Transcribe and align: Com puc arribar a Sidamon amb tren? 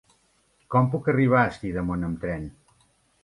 Com 0.75 0.87
puc 0.95 1.09
arribar 1.13 1.43
a 1.49 1.53
Sidamon 1.57 2.07
amb 2.07 2.25
tren? 2.27 2.47